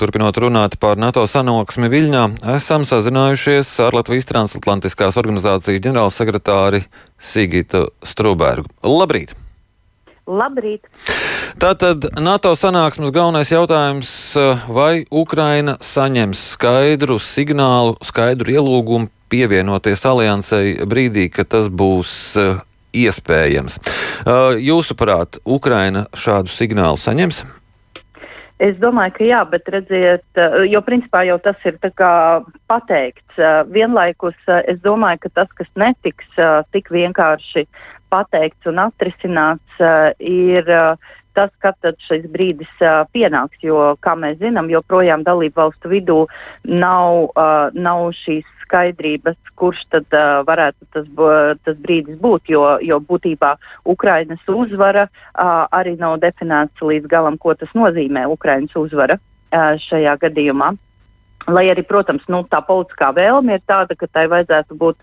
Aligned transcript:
Turpinot 0.00 0.38
runāt 0.40 0.78
par 0.80 0.96
NATO 0.96 1.26
sanāksmi 1.28 1.90
Viļņā, 1.92 2.22
esam 2.54 2.86
sazinājušies 2.88 3.68
ar 3.84 3.92
Latvijas 3.98 4.30
transatlantiskās 4.30 5.18
organizācijas 5.20 5.82
ģenerālsekretāri 5.84 6.80
Sigitu 7.20 7.82
Strūbergu. 8.08 8.70
Labrīt! 8.80 9.34
Labrīt! 10.24 10.88
Tātad 11.60 12.08
NATO 12.16 12.54
sanāksmes 12.56 13.12
galvenais 13.12 13.52
jautājums, 13.52 14.14
vai 14.72 15.04
Ukraina 15.12 15.76
saņems 15.84 16.48
skaidru 16.54 17.20
signālu, 17.20 17.98
skaidru 18.00 18.56
ielūgumu 18.56 19.12
pievienoties 19.28 20.08
aliansei 20.08 20.78
brīdī, 20.88 21.28
kad 21.28 21.52
tas 21.52 21.68
būs 21.68 22.38
iespējams. 22.96 23.82
Jūsuprāt, 24.64 25.42
Ukraina 25.44 26.08
šādu 26.16 26.56
signālu 26.56 26.96
saņems? 26.96 27.44
Es 28.60 28.74
domāju, 28.76 29.14
ka 29.16 29.24
jā, 29.24 29.38
bet 29.48 29.68
redziet, 29.72 30.40
jo 30.68 30.80
principā 30.84 31.22
jau 31.24 31.38
tas 31.40 31.62
ir 31.64 31.78
pateikts. 31.80 33.38
Vienlaikus 33.72 34.36
es 34.68 34.82
domāju, 34.84 35.22
ka 35.22 35.30
tas, 35.40 35.54
kas 35.56 35.70
netiks 35.80 36.28
tik 36.74 36.90
vienkārši 36.92 37.64
pateikts 38.12 38.68
un 38.68 38.82
atrisināts, 38.84 39.80
ir 40.20 40.68
tas, 41.36 41.50
kad 41.62 41.76
šis 42.06 42.26
brīdis 42.32 42.70
pienāks. 43.14 43.60
Jo, 43.64 43.94
kā 44.02 44.16
mēs 44.18 44.38
zinām, 44.40 44.70
joprojām 44.72 45.24
dalību 45.26 45.60
valstu 45.62 45.92
vidū 45.92 46.20
nav, 46.64 47.30
nav 47.74 48.08
šīs 48.16 48.48
skaidrības, 48.70 49.38
kurš 49.58 49.82
tad 49.90 50.06
uh, 50.14 50.42
varētu 50.46 50.86
tas, 50.94 51.08
tas 51.64 51.78
brīdis 51.82 52.20
būt. 52.22 52.52
Jo, 52.54 52.62
jo 52.84 53.00
būtībā 53.02 53.56
Ukrainas 53.84 54.44
uzvara 54.46 55.08
uh, 55.08 55.66
arī 55.74 55.96
nav 55.98 56.20
definēts 56.22 56.84
līdz 56.84 57.10
galam, 57.10 57.38
ko 57.38 57.56
tas 57.58 57.72
nozīmē 57.74 58.28
Ukrainas 58.30 58.76
uzvara 58.78 59.18
uh, 59.18 59.74
šajā 59.88 60.14
gadījumā. 60.26 60.70
Lai 61.50 61.66
arī, 61.72 61.82
protams, 61.88 62.26
nu, 62.28 62.44
tā 62.46 62.60
politiskā 62.62 63.10
vēlme 63.16 63.56
ir 63.56 63.62
tāda, 63.66 63.96
ka 63.96 64.06
tai 64.06 64.26
vajadzētu 64.30 64.76
būt 64.76 64.98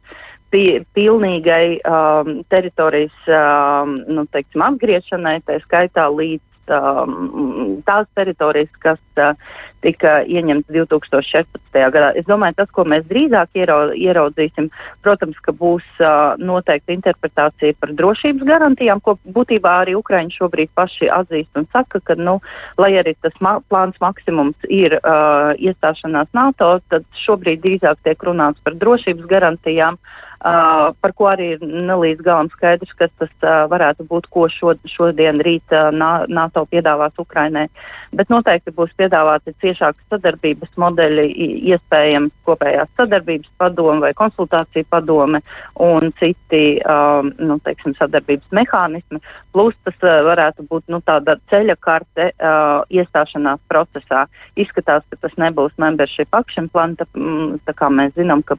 pi 0.53 0.63
pilnīgai 0.95 1.79
um, 1.83 2.41
teritorijas 2.51 3.31
um, 3.31 3.97
nu, 4.07 4.25
teiksim, 4.31 4.63
apgriešanai, 4.63 5.39
tā 5.47 5.59
skaitā 5.63 6.07
līdz 6.13 6.73
um, 6.77 7.81
tās 7.87 8.07
teritorijas, 8.17 8.71
kas 8.83 9.01
uh, 9.21 9.33
tika 9.81 10.21
ieņemtas 10.25 10.73
2014. 10.73 11.61
gadā. 11.93 12.11
Es 12.17 12.25
domāju, 12.27 12.57
tas, 12.57 12.69
ko 12.73 12.85
mēs 12.89 13.05
drīzāk 13.09 13.59
ierau, 13.59 13.79
ieraudzīsim, 13.93 14.69
protams, 15.05 15.39
ka 15.43 15.53
būs 15.55 15.85
uh, 16.01 16.35
noteikti 16.41 16.95
interpretācija 16.97 17.77
par 17.79 17.93
drošības 17.97 18.47
garantijām, 18.47 19.01
ko 19.03 19.17
būtībā 19.23 19.77
arī 19.83 19.97
Ukraiņi 19.99 20.37
šobrīd 20.37 20.73
paši 20.77 21.11
atzīst 21.13 21.59
un 21.59 21.67
saka, 21.73 22.01
ka, 22.03 22.17
nu, 22.19 22.39
lai 22.81 22.93
arī 23.01 23.15
tas 23.21 23.35
ma 23.41 23.57
plāns 23.69 23.99
maksimums 24.03 24.69
ir 24.69 24.97
uh, 24.99 25.53
iestāšanās 25.57 26.33
NATO, 26.37 26.77
tad 26.89 27.05
šobrīd 27.25 27.61
drīzāk 27.65 28.01
tiek 28.05 28.29
runāts 28.29 28.63
par 28.63 28.77
drošības 28.77 29.29
garantijām. 29.29 30.01
Uh, 30.37 30.93
par 31.01 31.15
ko 31.17 31.25
arī 31.31 31.47
ir 31.55 31.63
nelīdz 31.65 32.21
galam 32.21 32.49
skaidrs, 32.53 32.91
kas 32.93 33.09
tas 33.17 33.31
uh, 33.41 33.65
varētu 33.71 34.05
būt, 34.05 34.27
ko 34.29 34.45
šo, 34.53 34.75
šodien 34.85 35.41
rīt 35.41 35.73
uh, 35.73 35.89
NATO 36.29 36.61
piedāvās 36.69 37.17
Ukrainai. 37.17 37.65
Bet 38.13 38.29
noteikti 38.29 38.75
būs 38.77 38.93
piedāvāti 39.01 39.55
ciešākas 39.77 40.09
sadarbības 40.09 40.73
modeļi, 40.77 41.25
iespējams 41.71 42.33
kopējās 42.47 42.89
sadarbības 42.97 43.49
padome 43.57 44.01
vai 44.01 44.13
konsultāciju 44.17 44.85
padome 44.89 45.41
un 45.73 46.11
citi 46.19 46.79
um, 46.81 47.31
nu, 47.37 47.59
teiksim, 47.63 47.95
sadarbības 47.97 48.47
mehānismi. 48.51 49.21
Plus 49.53 49.75
tas 49.83 49.95
uh, 50.03 50.23
varētu 50.25 50.65
būt 50.69 50.87
nu, 50.89 51.01
tāda 51.01 51.37
ceļa 51.51 51.75
karte 51.79 52.31
uh, 52.31 52.83
iestāšanās 52.89 53.59
procesā. 53.69 54.25
Izskatās, 54.57 55.05
ka 55.09 55.17
tas 55.21 55.37
nebūs 55.37 55.77
membership 55.77 56.33
action 56.35 56.69
plan, 56.69 56.95
tā, 56.97 57.07
mm, 57.13 57.59
tā 57.67 57.75
kā 57.77 57.91
mēs 57.93 58.15
zinām, 58.17 58.43
ka 58.43 58.57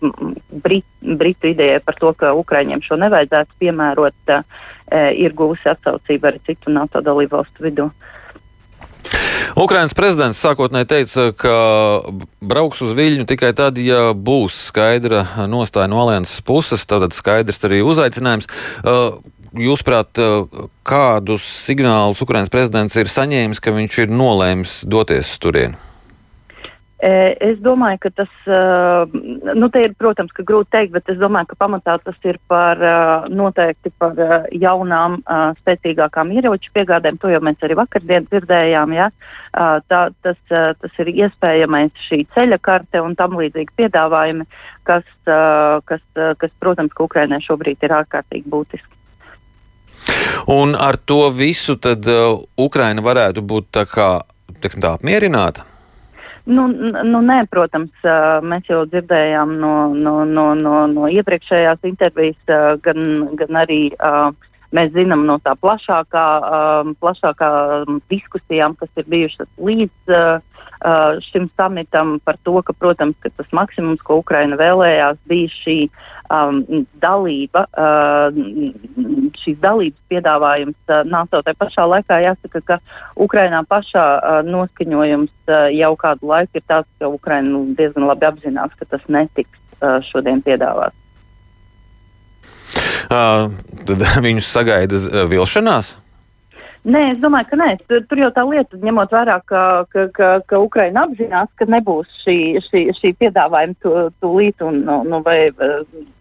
Brit, 0.63 0.87
Britu 1.01 1.51
ideja 1.53 1.81
par 1.81 1.99
to, 1.99 2.13
ka 2.15 2.35
Ukraiņiem 2.37 2.83
šo 2.85 2.99
nevajadzētu 3.01 3.59
piemērot, 3.59 4.33
e, 4.33 4.41
ir 5.25 5.35
guvusi 5.37 5.69
atsaucību 5.71 6.31
arī 6.31 6.41
citu 6.47 6.73
NATO 6.75 7.03
dalību 7.05 7.39
valstu 7.39 7.67
vidū. 7.67 7.91
Ukrainas 9.59 9.95
prezidents 9.97 10.39
sākotnēji 10.39 10.87
teica, 10.87 11.23
ka 11.35 11.55
brauks 12.39 12.83
uz 12.85 12.93
Viļņu 12.95 13.27
tikai 13.27 13.51
tad, 13.59 13.81
ja 13.83 14.13
būs 14.15 14.55
skaidra 14.69 15.25
nostāja 15.51 15.91
no 15.91 15.99
alianses 16.05 16.45
puses, 16.47 16.85
tad 16.87 17.11
skaidrs 17.17 17.59
arī 17.67 17.81
uzaicinājums. 17.83 18.47
Jūsuprāt, 19.59 20.21
kādus 20.87 21.51
signālus 21.65 22.23
Ukrainas 22.23 22.53
prezidents 22.53 22.95
ir 23.01 23.11
saņēmis, 23.11 23.63
ka 23.65 23.75
viņš 23.75 24.03
ir 24.05 24.15
nolēmis 24.15 24.79
doties 24.87 25.35
uz 25.35 25.43
turieni? 25.43 25.88
Es 26.99 27.61
domāju, 27.63 28.01
ka 28.03 28.11
tas, 28.23 28.31
nu, 29.55 29.69
ir, 29.79 29.93
protams, 30.01 30.33
grūti 30.35 30.79
pateikt, 30.79 30.93
bet 30.93 31.09
es 31.11 31.19
domāju, 31.19 31.47
ka 31.51 31.57
pamatā 31.59 31.99
tas 32.03 32.17
ir 32.25 32.39
par 32.49 32.79
noteikti 33.31 33.93
par 33.99 34.15
jaunām, 34.53 35.23
spēcīgākām 35.63 36.33
ieroču 36.33 36.71
piegādēm. 36.75 37.19
To 37.19 37.29
jau 37.29 37.41
mēs 37.41 37.63
arī 37.63 37.77
vakardien 37.79 38.27
dzirdējām. 38.29 38.93
Ja? 38.95 39.11
Tā, 39.53 40.11
tas, 40.23 40.37
tas 40.49 40.99
ir 40.99 41.13
iespējamais 41.15 41.93
šī 42.09 42.27
ceļa 42.35 42.59
karte 42.59 43.03
un 43.03 43.17
tam 43.17 43.39
līdzīgi 43.39 43.75
piedāvājumi, 43.77 44.47
kas, 44.85 45.05
kas, 45.85 46.05
kas 46.15 46.51
protams, 46.61 46.93
ka 46.93 47.05
Ukrainai 47.05 47.41
šobrīd 47.41 47.83
ir 47.83 47.97
ārkārtīgi 48.03 48.49
būtiski. 48.49 48.95
Un 50.49 50.75
ar 50.79 50.97
to 50.97 51.29
visu 51.35 51.77
tad 51.77 52.07
Ukraina 52.57 53.03
varētu 53.03 53.43
būt 53.43 53.73
tā 53.75 53.85
kā, 53.91 54.13
tā 54.63 54.95
apmierināta? 54.95 55.78
Nu, 56.49 56.65
nu, 57.05 57.19
nē, 57.21 57.43
protams, 57.53 57.93
mēs 58.49 58.71
jau 58.71 58.85
dzirdējām 58.89 59.51
no, 59.61 59.73
no, 59.93 60.15
no, 60.25 60.47
no, 60.57 60.75
no 60.89 61.09
iepriekšējās 61.13 61.85
intervijas, 61.91 62.53
gan, 62.85 63.03
gan 63.37 63.59
arī 63.63 63.81
uh, 63.99 64.31
Mēs 64.77 64.91
zinām 64.93 65.23
no 65.25 65.39
tā 65.41 65.55
plašākā, 65.57 66.25
um, 66.45 66.91
plašākā 67.01 67.49
diskusijām, 68.13 68.75
kas 68.77 68.91
ir 69.01 69.07
bijušas 69.09 69.49
līdz 69.65 70.13
uh, 70.13 70.43
uh, 70.85 71.17
šim 71.25 71.47
samitam, 71.57 72.19
par 72.21 72.37
to, 72.45 72.61
ka, 72.63 72.75
protams, 72.77 73.17
ka 73.25 73.33
tas 73.33 73.49
maksimums, 73.57 74.03
ko 74.05 74.19
Ukraina 74.21 74.59
vēlējās, 74.61 75.17
bija 75.31 75.55
šī 75.55 75.79
um, 76.29 76.61
dalība, 77.01 77.65
uh, 77.73 78.29
šīs 79.41 79.57
dalības 79.65 80.05
piedāvājums 80.13 80.93
uh, 80.93 81.01
NATO. 81.09 81.41
Tā 81.47 81.57
pašā 81.57 81.89
laikā 81.89 82.21
jāsaka, 82.27 82.61
ka 82.61 82.81
Ukrainā 83.17 83.65
pašā 83.65 84.07
uh, 84.19 84.39
noskaņojums 84.45 85.33
uh, 85.49 85.69
jau 85.73 85.95
kādu 85.97 86.29
laiku 86.35 86.61
ir 86.61 86.69
tāds, 86.69 86.93
ka 87.01 87.09
Ukraina 87.09 87.57
nu, 87.57 87.65
diezgan 87.79 88.05
labi 88.11 88.29
apzinās, 88.29 88.77
ka 88.77 88.85
tas 88.85 89.09
netiks 89.09 89.57
uh, 89.81 89.97
šodien 90.13 90.45
piedāvāts. 90.45 91.08
Tad 93.09 94.05
viņus 94.27 94.53
sagaida 94.53 95.25
vilšanās? 95.31 95.95
Nē, 96.89 97.01
es 97.13 97.19
domāju, 97.21 97.49
ka 97.51 97.57
nē. 97.59 97.71
Tur, 97.91 98.21
jau 98.21 98.29
tā 98.33 98.45
lieta, 98.47 98.79
ņemot 98.81 99.13
vērā, 99.13 99.39
ka, 99.49 99.63
ka, 99.93 100.07
ka, 100.15 100.29
ka 100.49 100.61
Ukraina 100.63 101.05
apzinās, 101.05 101.51
ka 101.59 101.67
nebūs 101.69 102.21
šī, 102.23 102.37
šī, 102.65 102.85
šī 102.97 103.13
piedāvājuma 103.19 103.97
tūlīt 104.23 104.63
un 104.65 104.85
nu, 104.87 105.21
vai 105.27 105.51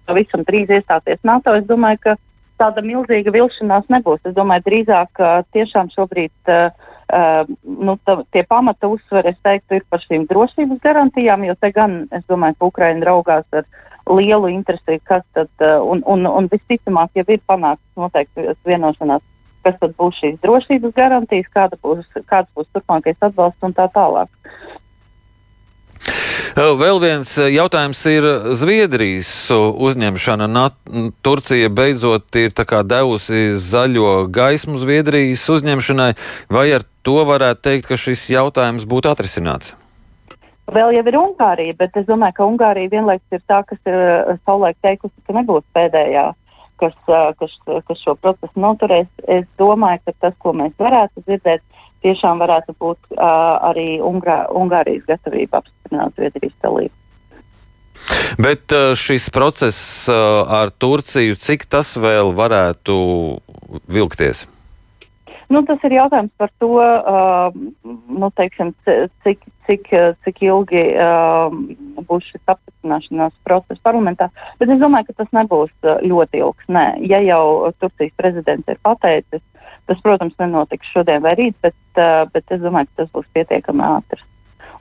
pavisam 0.09 0.43
drīz 0.47 0.73
iestāties 0.79 1.21
NATO. 1.27 1.53
Es 1.55 1.67
domāju, 1.69 2.01
ka 2.07 2.15
tāda 2.57 2.81
milzīga 2.83 3.31
vilšanās 3.35 3.87
nebūs. 3.93 4.23
Es 4.25 4.35
domāju, 4.35 4.65
drīzāk 4.65 5.21
tiešām 5.53 5.91
šobrīd 5.93 6.51
uh, 6.51 6.87
nu, 7.63 7.97
tā, 8.03 8.17
tie 8.33 8.43
pamata 8.43 8.89
uzsveri, 8.91 9.35
es 9.35 9.43
teiktu, 9.45 9.77
ir 9.77 9.85
par 9.89 10.01
šīm 10.03 10.25
drošības 10.27 10.81
garantijām, 10.83 11.45
jo 11.47 11.55
te 11.61 11.71
gan, 11.75 12.01
es 12.11 12.25
domāju, 12.27 12.57
ka 12.57 12.71
Ukraina 12.71 13.11
raugās 13.11 13.45
ar 13.53 13.69
lielu 14.09 14.51
interesi, 14.53 15.00
kas 15.03 15.23
tad, 15.34 15.51
uh, 15.62 15.78
un, 15.84 16.03
un, 16.06 16.25
un 16.29 16.50
visticamāk, 16.51 17.13
jau 17.19 17.25
ir 17.28 17.44
panākts 17.50 18.00
noteikti 18.00 18.53
vienošanās, 18.68 19.23
kas 19.68 19.78
tad 19.81 19.95
būs 20.00 20.19
šīs 20.22 20.41
drošības 20.44 20.95
garantijas, 20.95 21.51
kāda 21.53 21.79
būs, 21.84 22.07
kāds 22.25 22.51
būs 22.56 22.69
turpmākais 22.73 23.19
atbalsts 23.19 23.67
un 23.67 23.75
tā 23.78 23.88
tālāk. 23.94 24.31
Vēl 26.58 26.97
viens 26.97 27.29
jautājums 27.37 27.99
ir 28.09 28.26
Zviedrijas 28.58 29.29
uzņemšana. 29.53 30.47
Nat 30.49 30.78
Turcija 31.22 31.70
beidzot 31.70 32.34
ir 32.40 32.55
devusi 32.90 33.58
zaļo 33.61 34.26
gaismu 34.34 34.79
Zviedrijas 34.81 35.46
uzņemšanai, 35.53 36.14
vai 36.49 36.72
ar 36.73 36.87
to 37.05 37.22
varētu 37.29 37.61
teikt, 37.61 37.85
ka 37.91 37.97
šis 37.97 38.29
jautājums 38.34 38.90
būtu 38.90 39.14
atrisināts? 39.14 39.76
Vēl 40.67 40.97
jau 40.97 41.03
ir 41.08 41.16
Ungārija, 41.16 41.75
bet 41.79 41.96
es 41.96 42.08
domāju, 42.09 42.35
ka 42.35 42.47
Ungārija 42.47 42.91
vienlaikus 42.91 43.37
ir 43.37 43.43
tā, 43.47 43.61
kas 43.67 43.79
ir 43.87 43.96
eh, 43.96 44.34
savulaik 44.43 44.75
teikusi, 44.84 45.16
ka 45.23 45.35
nebūs 45.37 45.64
pēdējā, 45.75 46.25
kas, 46.81 46.97
eh, 47.08 47.29
kas, 47.40 47.53
kas 47.87 48.02
šo 48.02 48.17
procesu 48.19 48.59
noturēs. 48.59 49.08
Es 49.23 49.46
domāju, 49.61 50.02
ka 50.03 50.16
tas, 50.25 50.35
ko 50.43 50.52
mēs 50.58 50.75
varētu 50.81 51.23
dzirdēt, 51.23 51.64
tiešām 52.03 52.43
varētu 52.43 52.75
būt 52.78 52.99
uh, 53.16 53.58
arī 53.72 53.97
Ungā, 54.05 54.43
Ungārijas 54.53 55.08
gatavība 55.08 55.64
apstiprināt 55.64 56.14
Zviedrijas 56.19 56.53
dalību. 56.61 56.93
Bet 58.37 58.75
šis 59.02 59.31
process 59.34 60.05
ar 60.14 60.69
Turciju, 60.69 61.40
cik 61.41 61.66
tas 61.66 61.96
vēl 61.97 62.29
varētu 62.37 62.99
vilkties? 63.90 64.46
Nu, 65.47 65.61
tas 65.64 65.84
ir 65.88 65.96
jautājums 65.96 66.34
par 66.35 66.52
to, 66.59 66.73
uh, 66.76 67.55
nu, 67.88 68.29
teiksim, 68.35 68.73
cik, 69.23 69.46
cik, 69.67 69.88
cik 70.26 70.41
ilgi 70.44 70.82
uh, 70.99 71.47
būs 72.09 72.28
šis 72.34 72.41
apstiprināšanās 72.52 73.35
process 73.47 73.79
parlamentā. 73.85 74.28
Bet 74.59 74.73
es 74.76 74.82
domāju, 74.82 75.08
ka 75.08 75.23
tas 75.23 75.32
nebūs 75.40 75.72
ļoti 76.03 76.44
ilgs. 76.44 76.67
Nē. 76.67 76.88
Ja 77.08 77.22
jau 77.23 77.72
Turcijas 77.79 78.16
prezidents 78.20 78.67
ir 78.67 78.82
pateicis, 78.84 79.44
tas, 79.88 80.03
protams, 80.03 80.35
nenotiks 80.41 80.91
šodien 80.91 81.23
vai 81.23 81.38
rīt, 81.40 81.55
bet, 81.64 81.79
uh, 81.96 82.26
bet 82.34 82.52
es 82.52 82.59
domāju, 82.64 82.91
ka 82.91 83.05
tas 83.05 83.14
būs 83.16 83.32
pietiekami 83.38 83.88
ātrs. 83.88 84.27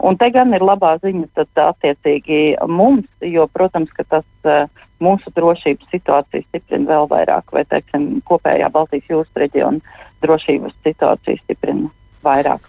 Un 0.04 0.18
te 0.20 0.28
gan 0.34 0.52
ir 0.54 0.64
labā 0.64 0.96
ziņa 1.00 1.28
tad, 1.36 1.50
attiecīgi 1.62 2.40
mums, 2.68 3.06
jo, 3.24 3.46
protams, 3.52 3.92
ka 3.96 4.04
tas 4.16 4.26
uh, 4.44 4.66
mūsu 5.00 5.32
drošības 5.36 5.92
situāciju 5.92 6.44
stiprina 6.48 6.90
vēl 6.90 7.08
vairāk, 7.12 7.52
vai 7.52 7.64
teiksim, 7.68 8.18
kopējā 8.28 8.68
Baltijas 8.72 9.08
jūras 9.12 9.40
reģiona 9.44 10.02
drošības 10.24 10.76
situāciju 10.84 11.42
stiprina 11.44 11.92
vairāk. 12.26 12.64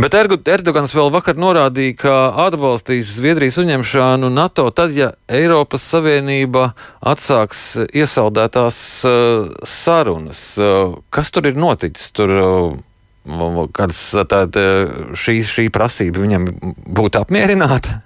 Bet 0.00 0.14
Erdogans 0.16 0.94
vēl 0.96 1.10
vakar 1.12 1.36
norādīja, 1.40 1.96
ka 2.04 2.14
atbalstīs 2.46 3.10
Zviedrijas 3.16 3.58
uzņemšanu 3.60 4.30
NATO 4.32 4.68
tad, 4.74 4.94
ja 4.96 5.12
Eiropas 5.28 5.84
Savienība 5.92 6.70
atsāks 7.00 7.64
iesaldētās 7.90 8.78
uh, 9.08 9.50
sarunas. 9.68 10.46
Uh, 10.56 10.96
kas 11.12 11.32
tur 11.34 11.50
ir 11.50 11.60
noticis? 11.60 12.12
Tur, 12.16 12.32
uh, 12.32 12.80
Kādas 13.22 14.00
tāda 14.30 14.62
šī, 15.14 15.40
šī 15.46 15.68
prasība 15.74 16.24
viņam 16.24 16.48
būtu 16.90 17.20
apmierināta? 17.22 18.00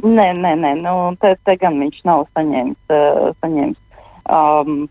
Nē, 0.00 0.32
nē, 0.34 0.54
nē. 0.58 0.74
Nu, 0.80 0.94
te, 1.20 1.34
te 1.44 1.56
gan 1.60 1.76
viņš 1.82 2.00
nav 2.08 2.24
saņēmis, 2.34 2.78
uh, 2.90 3.34
saņēmis 3.44 4.00
um, 4.32 4.86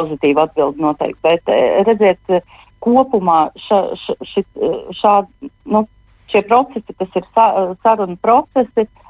pozitīvu 0.00 0.42
atbildi 0.42 0.82
noteikti. 0.84 1.20
Bet 1.24 1.52
redziet, 1.88 2.40
kopumā 2.84 3.38
ša, 3.66 3.82
ša, 4.00 4.16
šis, 4.32 4.48
šādi, 4.98 5.50
nu, 5.72 5.84
šie 6.32 6.42
procesi, 6.46 6.96
kas 6.98 7.18
ir 7.20 7.26
sa, 7.34 7.48
sarunu 7.84 8.18
procesi, 8.22 8.86
uh, 8.86 9.06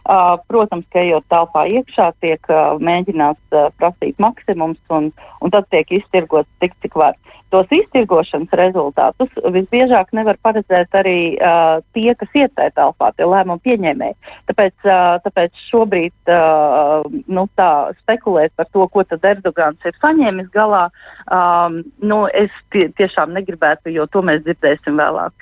Protams, 0.47 0.87
ka 0.93 1.03
ejot 1.03 1.25
telpā 1.31 1.65
iekšā, 1.67 2.11
tiek 2.23 2.51
mēģināts 2.83 3.57
prasīt 3.79 4.21
maksimums, 4.23 4.79
un, 4.93 5.11
un 5.43 5.53
tad 5.53 5.67
tiek 5.73 5.91
iztirgots 5.99 6.49
tik, 6.63 6.77
cik 6.85 6.95
var. 6.99 7.17
Tos 7.51 7.71
iztirgošanas 7.75 8.55
rezultātus 8.59 9.33
visbiežāk 9.55 10.13
nevar 10.17 10.39
paredzēt 10.43 10.95
arī 10.99 11.19
uh, 11.39 11.83
tie, 11.97 12.11
kas 12.19 12.39
iet 12.39 12.55
tajā 12.59 12.75
telpā, 12.79 13.11
tie 13.17 13.27
lēmumu 13.27 13.63
pieņēmēji. 13.67 14.17
Tāpēc, 14.51 14.75
uh, 14.87 15.17
tāpēc 15.27 15.63
šobrīd 15.71 16.35
uh, 16.35 17.07
nu, 17.27 17.47
tā 17.59 17.71
spekulēt 18.03 18.55
par 18.59 18.71
to, 18.71 18.87
ko 18.93 19.07
Erdogans 19.07 19.87
ir 19.87 19.97
saņēmis 20.03 20.53
galā, 20.55 20.87
um, 21.33 21.81
nu, 21.99 22.27
es 22.31 22.55
tie, 22.71 22.87
tiešām 22.95 23.35
negribētu, 23.35 23.91
jo 23.95 24.07
to 24.11 24.23
mēs 24.27 24.45
dzirdēsim 24.47 24.99
vēlāk. 25.01 25.35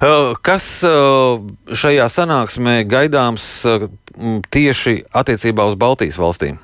Uh, 0.00 0.32
kas 0.40 0.64
uh, 0.86 1.42
šajā 1.76 2.06
sanāksmē 2.08 2.80
gaidāms 2.88 3.44
uh, 3.68 3.88
tieši 4.48 5.02
attiecībā 5.12 5.66
uz 5.68 5.76
Baltijas 5.80 6.16
valstīm? 6.20 6.56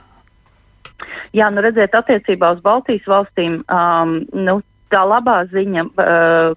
Jā, 1.36 1.50
nu 1.52 1.60
redziet, 1.60 1.92
attiecībā 1.92 2.54
uz 2.56 2.62
Baltijas 2.64 3.04
valstīm 3.10 3.60
um, 3.68 4.16
nu, 4.32 4.60
tā 4.88 5.02
labā 5.02 5.40
ziņa, 5.50 5.82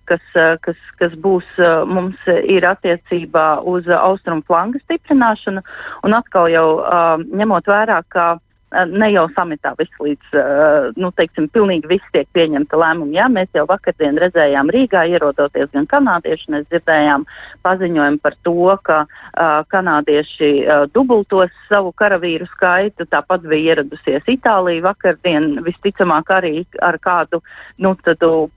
kas, 0.07 0.25
kas, 0.61 0.81
kas 1.01 1.15
būs 1.17 1.47
mums, 1.89 2.27
ir 2.45 2.67
attiecībā 2.69 3.47
uz 3.67 3.89
austrumu 3.89 4.45
flangu 4.45 4.77
stiprināšanu. 4.83 5.63
Un 6.05 6.15
atkal 6.15 6.47
jau 6.53 6.67
uh, 6.77 7.17
ņemot 7.25 7.67
vērā, 7.73 7.97
ka 8.07 8.35
Eh, 8.35 8.48
ne 8.89 9.09
jau 9.11 9.25
samitā 9.33 9.73
viss 9.79 10.01
līdz, 10.01 10.33
uh, 10.37 10.89
nu, 10.99 11.11
teiksim, 11.15 11.49
pilnīgi 11.53 11.89
viss 11.89 12.11
tiek 12.13 12.27
pieņemta 12.35 12.77
lēmuma. 12.79 13.15
Jā, 13.15 13.27
mēs 13.33 13.49
jau 13.55 13.65
vakardien 13.69 14.19
redzējām 14.21 14.69
Rīgā, 14.73 15.05
ierodoties 15.09 15.71
gan 15.73 15.87
kanādieši, 15.89 16.51
mēs 16.53 16.67
dzirdējām 16.69 17.25
paziņojumu 17.65 18.21
par 18.23 18.37
to, 18.45 18.55
ka 18.85 18.99
uh, 19.05 19.61
kanādieši 19.73 20.51
uh, 20.65 20.85
dubultos 20.93 21.53
savu 21.69 21.93
karavīru 21.97 22.47
skaitu. 22.53 23.07
Tāpat 23.09 23.47
bija 23.49 23.73
ieradusies 23.73 24.29
Itālija 24.29 24.85
vakardien, 24.89 25.51
visticamāk 25.65 26.29
arī 26.37 26.53
ar 26.85 26.99
kādu 27.01 27.41
nu, 27.81 27.95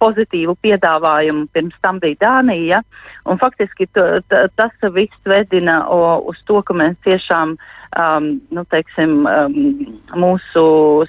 pozitīvu 0.03 0.57
piedāvājumu. 0.63 1.49
Pirms 1.53 1.79
tam 1.83 2.01
bija 2.03 2.21
Dānija. 2.27 2.83
Un, 3.25 3.41
faktiski 3.41 3.89
t, 3.89 4.05
t, 4.29 4.45
tas 4.57 4.91
viss 4.93 5.25
vedina 5.25 5.83
o, 5.89 6.21
uz 6.29 6.43
to, 6.47 6.61
ka 6.67 6.77
mēs 6.77 6.99
tiešām 7.07 7.57
um, 7.57 8.29
nu, 8.51 8.65
teiksim, 8.65 9.27
um, 9.27 10.02
mūsu 10.17 10.63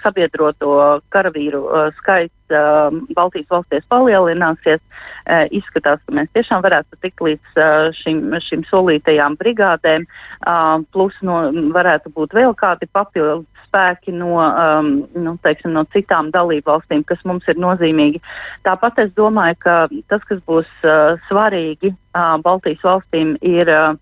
sabiedroto 0.04 1.01
karavīru 1.13 1.62
uh, 1.66 1.90
skaits 1.98 2.54
uh, 2.54 2.94
Baltijas 3.16 3.50
valstīs 3.51 3.86
palielināsies. 3.92 4.81
Uh, 5.24 5.45
izskatās, 5.51 6.01
ka 6.06 6.16
mēs 6.16 6.30
tiešām 6.36 6.63
varētu 6.63 7.00
tikt 7.04 7.24
līdz 7.25 7.57
uh, 7.57 7.90
šim, 7.98 8.22
šim 8.44 8.63
solītajām 8.69 9.38
brigādēm, 9.40 10.06
uh, 10.06 10.80
plus 10.94 11.18
no, 11.25 11.40
varētu 11.75 12.13
būt 12.16 12.36
vēl 12.38 12.56
kādi 12.60 12.90
papildu 12.92 13.45
spēki 13.68 14.13
no, 14.13 14.38
um, 14.38 14.92
nu, 15.18 15.36
teiksim, 15.44 15.74
no 15.74 15.86
citām 15.94 16.30
dalību 16.34 16.69
valstīm, 16.69 17.04
kas 17.07 17.24
mums 17.25 17.48
ir 17.50 17.57
nozīmīgi. 17.62 18.22
Tāpat 18.68 19.07
es 19.07 19.13
domāju, 19.18 19.57
ka 19.66 19.78
tas, 20.12 20.25
kas 20.30 20.44
būs 20.48 20.69
uh, 20.86 21.16
svarīgi 21.30 21.94
uh, 21.94 22.38
Baltijas 22.44 22.84
valstīm, 22.86 23.36
ir 23.42 23.72
uh, 23.74 23.96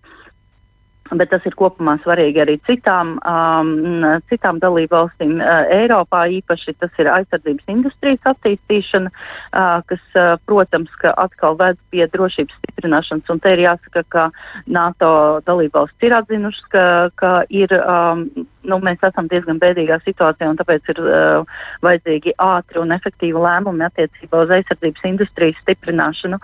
bet 1.18 1.32
tas 1.32 1.44
ir 1.48 1.56
kopumā 1.58 1.96
svarīgi 2.02 2.42
arī 2.44 2.56
citām, 2.66 3.14
um, 3.28 4.04
citām 4.30 4.60
dalībvalstīm 4.62 5.36
uh, 5.40 5.64
Eiropā. 5.76 6.24
Īpaši 6.38 6.76
tas 6.80 7.02
ir 7.02 7.10
aizsardzības 7.12 7.68
industrijas 7.74 8.30
attīstīšana, 8.32 9.12
uh, 9.12 9.80
kas, 9.88 10.02
uh, 10.16 10.34
protams, 10.48 10.92
atkal 11.12 11.58
ved 11.60 11.80
pie 11.92 12.06
drošības 12.12 12.58
stiprināšanas. 12.60 13.28
Un 13.32 13.42
te 13.42 13.54
ir 13.56 13.64
jāsaka, 13.66 14.04
ka 14.08 14.28
NATO 14.66 15.12
dalībvalstis 15.46 16.08
ir 16.08 16.16
atzinušas, 16.20 16.66
ka, 16.72 16.86
ka 17.18 17.34
ir 17.50 17.76
um, 17.82 18.26
nu, 18.68 18.78
mēs 18.84 19.02
esam 19.08 19.28
diezgan 19.30 19.60
bēdīgā 19.62 19.98
situācijā, 20.04 20.50
un 20.52 20.58
tāpēc 20.60 20.92
ir 20.94 21.00
uh, 21.04 21.62
vajadzīgi 21.84 22.36
ātri 22.42 22.82
un 22.82 22.94
efektīvi 22.94 23.42
lēmumi 23.46 23.86
attiecībā 23.88 24.44
uz 24.44 24.54
aizsardzības 24.58 25.08
industrijas 25.10 25.60
stiprināšanu. 25.64 26.38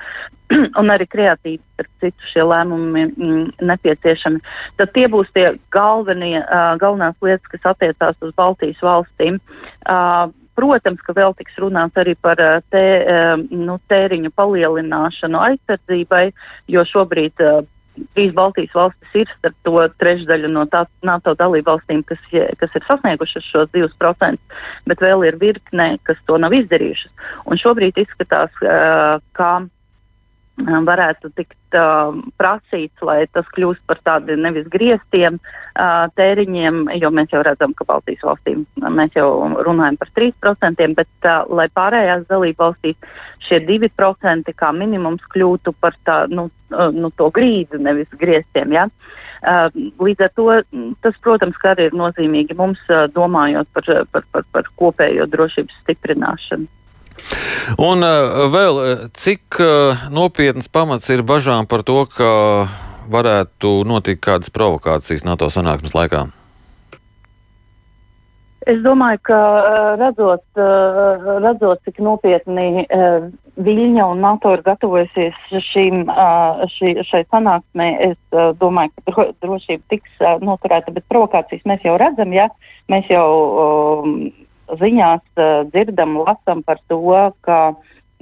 un 0.81 0.91
arī 0.93 1.05
kreatīvi, 1.11 1.61
starp 1.77 2.03
citu, 2.03 2.29
šie 2.31 2.45
lēmumi 2.49 3.05
mm, 3.11 3.47
nepieciešami. 3.69 4.43
Tad 4.81 4.93
tie 4.97 5.07
būs 5.13 5.31
tie 5.37 5.53
galvenie, 5.75 6.41
uh, 6.41 6.75
galvenās 6.81 7.17
lietas, 7.25 7.53
kas 7.53 7.73
attiecās 7.75 8.21
uz 8.25 8.35
Baltijas 8.39 8.83
valstīm. 8.85 9.41
Uh, 9.85 10.33
Protams, 10.59 10.99
ka 11.07 11.15
vēl 11.15 11.37
tiks 11.39 11.55
runāts 11.63 11.95
arī 12.03 12.17
par 12.19 12.41
tē, 12.75 12.81
nu, 13.55 13.77
tēriņu 13.87 14.33
palielināšanu 14.35 15.39
aizsardzībai, 15.39 16.25
jo 16.75 16.83
šobrīd 16.83 17.45
trīs 18.15 18.35
Baltijas 18.37 18.75
valstis 18.77 19.17
ir 19.23 19.33
starp 19.33 19.57
to 19.67 19.85
trešdaļu 20.03 20.51
no 20.53 20.67
tā, 20.71 20.85
NATO 21.07 21.35
dalību 21.39 21.73
valstīm, 21.73 22.05
kas, 22.09 22.21
kas 22.61 22.77
ir 22.79 22.87
sasniegušas 22.89 23.49
šos 23.49 23.73
2%, 23.75 24.61
bet 24.89 25.03
vēl 25.05 25.27
ir 25.29 25.41
virkne, 25.41 25.91
kas 26.07 26.21
to 26.27 26.39
nav 26.41 26.55
izdarījušas. 26.57 27.13
Un 27.47 27.61
šobrīd 27.61 28.01
izskatās, 28.05 28.55
uh, 28.65 29.19
ka 29.33 29.53
varētu 30.67 31.31
tikt 31.37 31.77
uh, 31.77 32.17
prasīts, 32.39 33.03
lai 33.03 33.27
tas 33.31 33.47
kļūst 33.55 33.85
par 33.87 33.99
tādiem 34.03 34.41
nevis 34.43 34.67
grieztiem 34.69 35.39
uh, 35.39 36.09
tēriņiem, 36.19 36.89
jo 36.99 37.11
mēs 37.11 37.33
jau 37.33 37.43
redzam, 37.47 37.75
ka 37.75 37.85
Baltijas 37.85 38.25
valstīm 38.25 38.67
mēs 38.77 39.15
jau 39.15 39.29
runājam 39.63 39.97
par 39.97 40.11
3%, 40.19 40.95
bet 40.99 41.09
uh, 41.25 41.45
lai 41.49 41.69
pārējās 41.69 42.27
dalību 42.29 42.59
valstīs 42.59 42.97
šie 43.39 43.61
2% 43.67 44.55
kā 44.55 44.73
minimums 44.73 45.23
kļūtu 45.31 45.75
par 45.81 45.95
tā, 46.05 46.27
nu, 46.29 46.49
uh, 46.75 46.91
nu, 46.93 47.11
to 47.11 47.31
grīdu, 47.31 47.79
nevis 47.79 48.09
grieztiem. 48.19 48.73
Ja? 48.73 48.89
Uh, 49.39 49.69
līdz 50.03 50.27
ar 50.27 50.33
to 50.35 50.49
tas, 51.03 51.21
protams, 51.23 51.61
arī 51.65 51.87
ir 51.89 51.95
nozīmīgi 51.95 52.59
mums 52.59 52.83
uh, 52.91 53.07
domājot 53.07 53.71
par, 53.73 53.93
par, 54.11 54.27
par, 54.33 54.49
par 54.53 54.73
kopējo 54.75 55.29
drošības 55.31 55.85
stiprināšanu. 55.85 56.67
Un 57.79 58.05
uh, 58.05 58.47
vēl 58.53 58.81
uh, 58.81 59.05
cik 59.13 59.61
uh, 59.61 60.09
nopietns 60.15 60.71
pamats 60.73 61.09
ir 61.13 61.25
bažām 61.27 61.69
par 61.69 61.85
to, 61.85 62.01
ka 62.11 62.31
varētu 63.13 63.83
notikt 63.89 64.25
kādas 64.25 64.53
provokācijas 64.53 65.25
NATO 65.29 65.51
sanāksmes 65.53 65.97
laikā? 65.97 66.27
Es 68.69 68.83
domāju, 68.85 69.21
ka 69.25 69.37
redzot, 69.97 70.43
redzot 71.41 71.81
cik 71.87 72.03
nopietni 72.05 72.85
Viļņa 73.59 74.05
un 74.13 74.21
NATO 74.23 74.53
ir 74.55 74.61
gatavojusies 74.67 75.39
šīm, 75.71 76.03
šī, 76.75 76.91
šai 77.09 77.23
sanāksmē, 77.33 77.87
es 78.11 78.37
domāju, 78.61 78.93
ka 79.09 79.25
drošība 79.41 79.95
tiks 79.95 80.21
noturēta, 80.45 80.93
bet 80.95 81.09
provokācijas 81.09 81.65
mēs 81.71 81.87
jau 81.89 81.97
redzam, 81.99 82.35
ja 82.37 82.51
mēs 82.93 83.09
jau 83.11 83.25
ziņās 84.81 85.25
uh, 85.39 85.63
dzirdam, 85.73 86.19
lasām 86.27 86.63
par 86.67 86.81
to, 86.91 87.01
ka, 87.47 87.59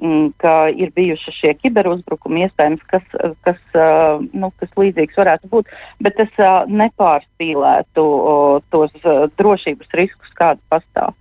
mm, 0.03 0.33
ka 0.43 0.55
ir 0.71 0.95
bijuši 0.97 1.35
šie 1.41 1.53
kiberuzbrukumi, 1.59 2.47
iespējams, 2.47 2.87
kas, 2.93 3.05
kas, 3.47 3.61
uh, 3.75 4.23
nu, 4.33 4.53
kas 4.61 4.73
līdzīgs 4.79 5.21
varētu 5.23 5.53
būt, 5.53 5.77
bet 6.03 6.23
es 6.27 6.33
uh, 6.39 6.65
nepārspīlētu 6.71 8.09
uh, 8.17 8.59
tos 8.71 8.95
uh, 9.05 9.27
drošības 9.39 9.95
riskus, 10.03 10.35
kādi 10.39 10.63
pastāv. 10.73 11.15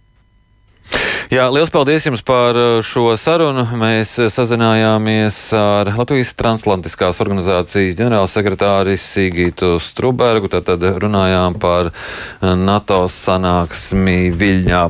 Jā, 1.34 1.48
liels 1.50 1.72
paldies 1.74 2.06
jums 2.06 2.22
par 2.22 2.54
uh, 2.54 2.78
šo 2.86 3.16
sarunu. 3.18 3.64
Mēs 3.82 4.14
uh, 4.22 4.28
sazinājāmies 4.30 5.40
ar 5.58 5.90
Latvijas 5.98 6.36
transatlantiskās 6.38 7.18
organizācijas 7.24 7.98
ģenerālsekretāri 7.98 8.94
Sigītu 9.02 9.76
Strubergu. 9.82 10.52
Tad 10.54 10.86
runājām 11.02 11.58
par 11.62 11.90
uh, 11.90 12.54
NATO 12.54 13.02
sanāksmi 13.10 14.30
Viļņā. 14.38 14.86